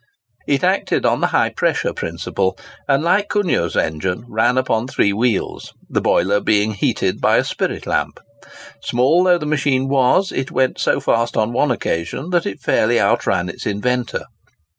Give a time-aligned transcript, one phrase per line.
[0.47, 2.57] It acted on the high pressure principle,
[2.87, 7.85] and, like Cugnot's engine, ran upon three wheels, the boiler being heated by a spirit
[7.85, 8.19] lamp.
[8.81, 12.99] Small though the machine was, it went so fast on one occasion that it fairly
[12.99, 14.25] outran its inventor.